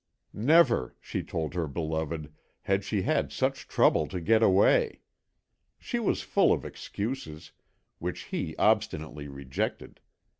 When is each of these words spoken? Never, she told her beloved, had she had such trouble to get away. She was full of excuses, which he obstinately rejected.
Never, 0.33 0.95
she 0.99 1.21
told 1.21 1.53
her 1.53 1.67
beloved, 1.67 2.33
had 2.63 2.83
she 2.83 3.03
had 3.03 3.31
such 3.31 3.67
trouble 3.67 4.07
to 4.07 4.19
get 4.19 4.41
away. 4.41 5.01
She 5.77 5.99
was 5.99 6.23
full 6.23 6.51
of 6.51 6.65
excuses, 6.65 7.51
which 7.99 8.21
he 8.23 8.57
obstinately 8.57 9.27
rejected. 9.27 9.99